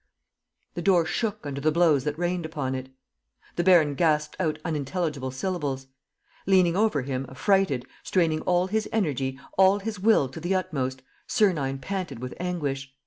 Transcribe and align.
."The 0.73 0.81
door 0.81 1.05
shook 1.05 1.45
under 1.45 1.61
the 1.61 1.71
blows 1.71 2.05
that 2.05 2.17
rained 2.17 2.43
upon 2.43 2.73
it. 2.73 2.89
The 3.55 3.63
baron 3.63 3.93
gasped 3.93 4.35
out 4.39 4.57
unintelligible 4.65 5.29
syllables. 5.29 5.85
Leaning 6.47 6.75
over 6.75 7.03
him, 7.03 7.27
affrighted, 7.29 7.85
straining 8.01 8.41
all 8.41 8.65
his 8.65 8.89
energy, 8.91 9.39
all 9.59 9.77
his 9.77 9.99
will 9.99 10.27
to 10.29 10.39
the 10.39 10.55
utmost, 10.55 11.03
Sernine 11.27 11.77
panted 11.77 12.17
with 12.17 12.33
anguish. 12.39 12.91